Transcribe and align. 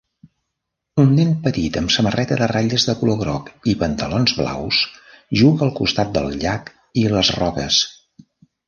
Un 1.03 1.11
nen 1.17 1.35
petit 1.43 1.77
amb 1.81 1.93
samarreta 1.95 2.39
de 2.39 2.47
ratlles 2.53 2.85
de 2.89 2.97
color 3.03 3.19
groc 3.21 3.53
i 3.75 3.77
pantalons 3.85 4.35
blaus 4.41 4.83
juga 5.45 5.67
al 5.69 5.77
costat 5.83 6.19
del 6.19 6.37
llac 6.45 6.75
i 7.05 7.07
les 7.17 7.33
roques 7.43 7.85